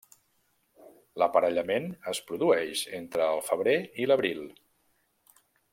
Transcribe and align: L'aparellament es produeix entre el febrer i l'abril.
L'aparellament 1.23 1.85
es 2.13 2.23
produeix 2.31 2.83
entre 3.01 3.29
el 3.37 3.45
febrer 3.53 3.79
i 4.05 4.09
l'abril. 4.13 4.45